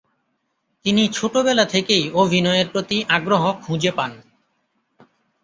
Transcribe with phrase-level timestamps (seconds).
[0.85, 4.11] তিনি ছোটবেলা থেকেই অভিনয়ের প্রতি আগ্রহ খুঁজে পান।